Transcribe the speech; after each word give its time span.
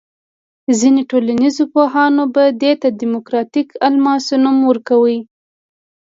ځینې 0.79 1.01
ټولنیز 1.11 1.55
پوهانو 1.73 2.23
به 2.33 2.43
دې 2.61 2.73
ته 2.81 2.87
دیموکراتیک 3.01 3.67
الماس 3.87 4.25
نوم 4.43 4.57
ورکاوه. 4.69 5.17